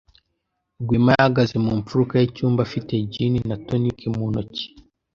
Rwema 0.81 1.11
yahagaze 1.15 1.55
mu 1.65 1.71
mfuruka 1.79 2.13
yicyumba 2.21 2.59
afite 2.67 2.93
gin 3.11 3.33
na 3.49 3.55
tonic 3.67 3.97
mu 4.17 4.25
ntoki. 4.31 4.65